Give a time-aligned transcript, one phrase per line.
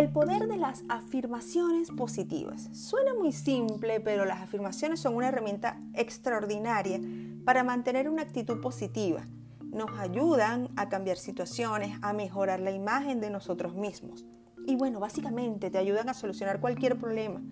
[0.00, 2.70] El poder de las afirmaciones positivas.
[2.72, 6.98] Suena muy simple, pero las afirmaciones son una herramienta extraordinaria
[7.44, 9.26] para mantener una actitud positiva.
[9.60, 14.24] Nos ayudan a cambiar situaciones, a mejorar la imagen de nosotros mismos.
[14.66, 17.42] Y bueno, básicamente te ayudan a solucionar cualquier problema,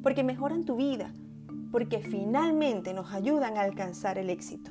[0.00, 1.12] porque mejoran tu vida,
[1.72, 4.70] porque finalmente nos ayudan a alcanzar el éxito.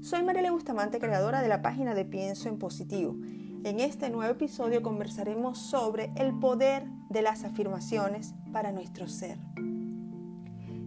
[0.00, 3.16] Soy Mariela Bustamante, creadora de la página de Pienso en Positivo.
[3.62, 9.36] En este nuevo episodio conversaremos sobre el poder de las afirmaciones para nuestro ser.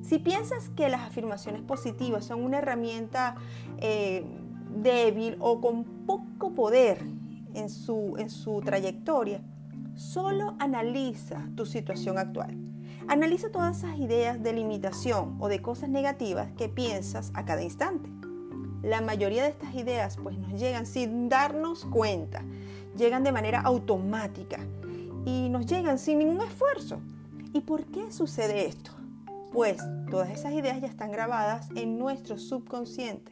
[0.01, 3.35] Si piensas que las afirmaciones positivas son una herramienta
[3.77, 4.25] eh,
[4.75, 6.97] débil o con poco poder
[7.53, 9.43] en su, en su trayectoria,
[9.93, 12.57] solo analiza tu situación actual.
[13.07, 18.22] Analiza todas esas ideas de limitación o de cosas negativas que piensas a cada instante.
[18.83, 22.43] La mayoría de estas ideas pues nos llegan sin darnos cuenta,
[22.97, 24.59] llegan de manera automática
[25.25, 26.99] y nos llegan sin ningún esfuerzo.
[27.53, 28.91] ¿Y por qué sucede esto?
[29.53, 29.77] Pues
[30.11, 33.31] todas esas ideas ya están grabadas en nuestro subconsciente,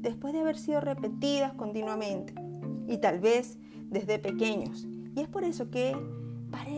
[0.00, 2.34] después de haber sido repetidas continuamente
[2.86, 3.58] y tal vez
[3.90, 4.86] desde pequeños.
[5.16, 5.96] Y es por eso que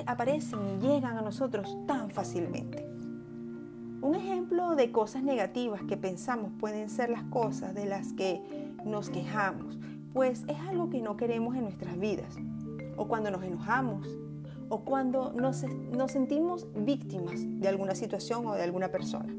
[0.06, 2.89] aparecen y llegan a nosotros tan fácilmente.
[4.02, 8.40] Un ejemplo de cosas negativas que pensamos pueden ser las cosas de las que
[8.82, 9.78] nos quejamos,
[10.14, 12.34] pues es algo que no queremos en nuestras vidas,
[12.96, 14.08] o cuando nos enojamos,
[14.70, 15.66] o cuando nos,
[16.10, 19.34] sentimos víctimas de alguna situación o de alguna persona.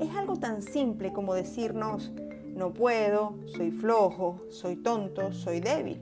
[0.00, 2.10] Es algo tan simple como decirnos,
[2.56, 6.00] no puedo, soy flojo, soy tonto, soy débil.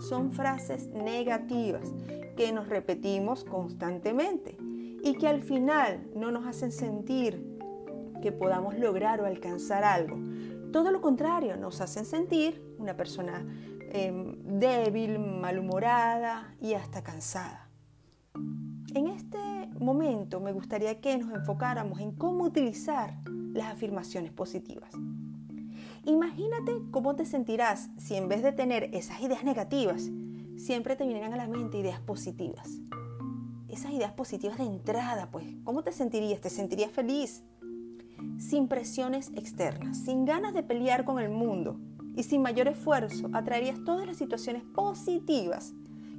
[0.00, 1.92] Son frases negativas
[2.36, 4.56] que nos repetimos constantemente
[5.04, 7.58] y que al final no nos hacen sentir
[8.22, 10.16] que podamos lograr o alcanzar algo.
[10.72, 13.46] Todo lo contrario, nos hacen sentir una persona
[13.92, 17.68] em, débil, malhumorada y hasta cansada.
[18.94, 19.38] En este
[19.78, 23.14] momento me gustaría que nos enfocáramos en cómo utilizar
[23.52, 24.90] las afirmaciones positivas.
[26.06, 30.10] Imagínate cómo te sentirás si en vez de tener esas ideas negativas,
[30.56, 32.80] siempre te vinieran a la mente ideas positivas
[33.74, 36.40] esas ideas positivas de entrada, pues, ¿cómo te sentirías?
[36.40, 37.42] ¿Te sentirías feliz?
[38.38, 41.78] Sin presiones externas, sin ganas de pelear con el mundo
[42.16, 45.74] y sin mayor esfuerzo, atraerías todas las situaciones positivas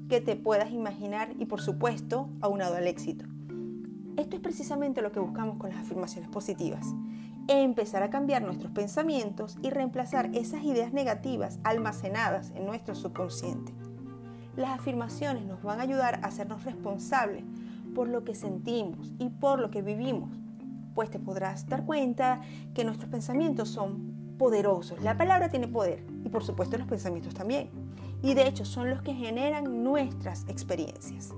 [0.09, 3.25] que te puedas imaginar y, por supuesto, aunado al éxito.
[4.17, 6.85] Esto es precisamente lo que buscamos con las afirmaciones positivas.
[7.47, 13.71] Empezar a cambiar nuestros pensamientos y reemplazar esas ideas negativas almacenadas en nuestro subconsciente.
[14.55, 17.43] Las afirmaciones nos van a ayudar a hacernos responsables
[17.93, 20.29] por lo que sentimos y por lo que vivimos,
[20.93, 22.41] pues te podrás dar cuenta
[22.73, 25.01] que nuestros pensamientos son poderosos.
[25.01, 27.69] La palabra tiene poder y por supuesto los pensamientos también.
[28.21, 31.33] Y de hecho son los que generan nuestras experiencias.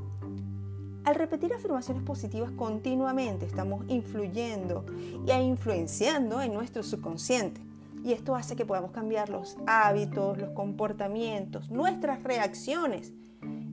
[1.03, 4.85] Al repetir afirmaciones positivas continuamente estamos influyendo
[5.25, 7.66] e influenciando en nuestro subconsciente.
[8.03, 13.13] Y esto hace que podamos cambiar los hábitos, los comportamientos, nuestras reacciones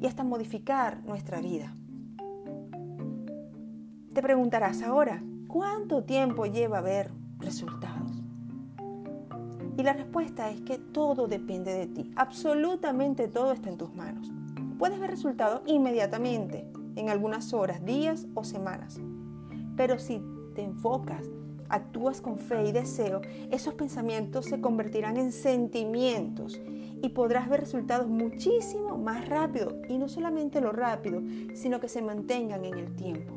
[0.01, 1.75] y hasta modificar nuestra vida.
[4.13, 8.25] Te preguntarás ahora, ¿cuánto tiempo lleva ver resultados?
[9.77, 12.13] Y la respuesta es que todo depende de ti.
[12.15, 14.31] Absolutamente todo está en tus manos.
[14.79, 19.01] Puedes ver resultados inmediatamente, en algunas horas, días o semanas.
[19.77, 20.23] Pero si
[20.55, 21.29] te enfocas
[21.75, 23.21] actúas con fe y deseo,
[23.51, 26.61] esos pensamientos se convertirán en sentimientos
[27.03, 29.77] y podrás ver resultados muchísimo más rápido.
[29.89, 31.21] Y no solamente lo rápido,
[31.55, 33.35] sino que se mantengan en el tiempo.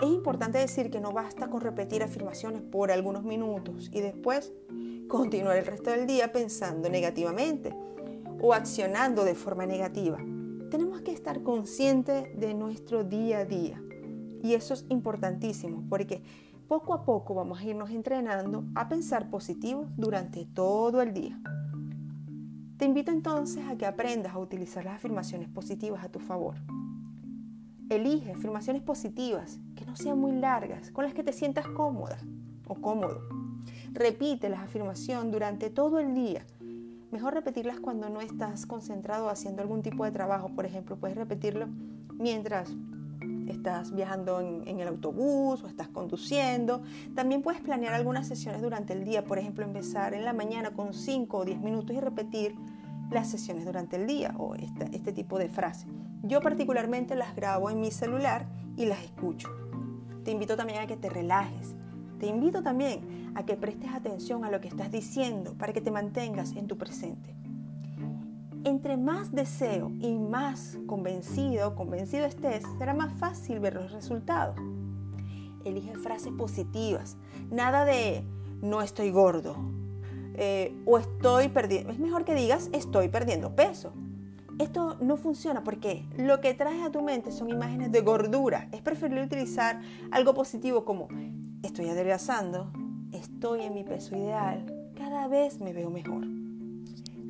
[0.00, 4.52] Es importante decir que no basta con repetir afirmaciones por algunos minutos y después
[5.08, 7.74] continuar el resto del día pensando negativamente
[8.40, 10.18] o accionando de forma negativa.
[10.70, 13.80] Tenemos que estar conscientes de nuestro día a día.
[14.42, 16.20] Y eso es importantísimo porque
[16.64, 21.38] poco a poco vamos a irnos entrenando a pensar positivo durante todo el día.
[22.78, 26.56] Te invito entonces a que aprendas a utilizar las afirmaciones positivas a tu favor.
[27.90, 32.18] Elige afirmaciones positivas que no sean muy largas, con las que te sientas cómoda
[32.66, 33.20] o cómodo.
[33.92, 36.46] Repite las afirmaciones durante todo el día.
[37.12, 40.48] Mejor repetirlas cuando no estás concentrado haciendo algún tipo de trabajo.
[40.48, 41.68] Por ejemplo, puedes repetirlo
[42.14, 42.74] mientras
[43.48, 46.82] estás viajando en, el autobús o estás conduciendo.
[47.14, 50.94] También puedes planear algunas sesiones durante el día, por ejemplo, empezar en la mañana con
[50.94, 52.54] 5 o 10 minutos y repetir
[53.10, 55.86] las sesiones durante el día o este tipo de frase.
[56.22, 58.46] Yo particularmente las grabo en mi celular
[58.76, 59.48] y las escucho.
[60.24, 61.74] Te invito también a que te relajes.
[62.18, 65.90] Te invito también a que prestes atención a lo que estás diciendo para que te
[65.90, 67.43] mantengas en tu presente.
[68.64, 74.56] Entre más deseo y más convencido convencido estés, será más fácil ver los resultados.
[75.66, 77.18] Elige frases positivas.
[77.50, 78.24] Nada de
[78.62, 79.54] no estoy gordo
[80.34, 81.92] eh, o estoy perdiendo.
[81.92, 83.92] Es mejor que digas estoy perdiendo peso.
[84.58, 88.68] Esto no funciona porque lo que traes a tu mente son imágenes de gordura.
[88.72, 91.08] Es preferible utilizar algo positivo como
[91.62, 92.72] estoy adelgazando,
[93.12, 94.64] estoy en mi peso ideal,
[94.96, 96.33] cada vez me veo mejor.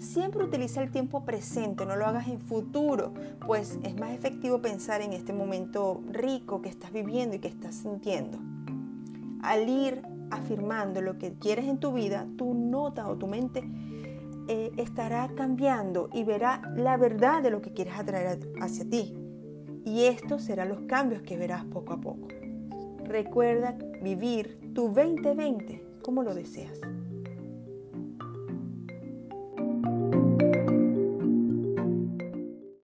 [0.05, 3.15] Siempre utiliza el tiempo presente, no lo hagas en futuro,
[3.47, 7.75] pues es más efectivo pensar en este momento rico que estás viviendo y que estás
[7.75, 8.39] sintiendo.
[9.43, 13.65] Al ir afirmando lo que quieres en tu vida, tu nota o tu mente
[14.47, 19.15] eh, estará cambiando y verá la verdad de lo que quieres atraer hacia ti.
[19.87, 22.29] Y estos serán los cambios que verás poco a poco.
[23.05, 26.79] Recuerda vivir tu 2020 como lo deseas.